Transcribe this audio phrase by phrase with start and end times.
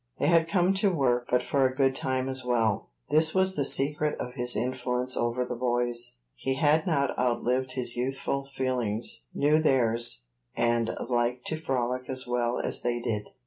[0.17, 2.89] They had come to work, but for a good time as well.
[3.11, 6.15] This was the secret of his influence over the boys.
[6.35, 10.25] He had not outlived his youthful feelings; knew theirs,
[10.55, 13.27] and liked to frolic as well as they did.